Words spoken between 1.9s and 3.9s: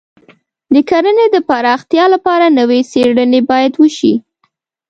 لپاره نوې څېړنې باید